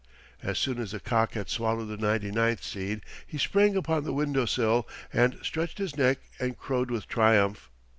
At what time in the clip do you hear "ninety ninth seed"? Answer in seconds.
1.95-3.01